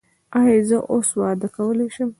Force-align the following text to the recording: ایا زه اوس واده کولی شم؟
ایا 0.39 0.57
زه 0.69 0.77
اوس 0.93 1.09
واده 1.19 1.47
کولی 1.55 1.87
شم؟ 1.95 2.09